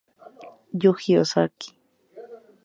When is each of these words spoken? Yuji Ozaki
Yuji 0.81 1.11
Ozaki 1.21 1.69